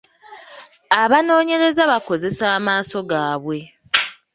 [1.01, 3.57] Abanoonyereza bakozesa amaaso gaabwe.